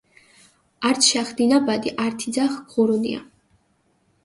ართშახ 0.89 1.27
დინაბადი 1.37 1.89
ართიძახ 2.05 2.51
ღურუნია 2.71 3.21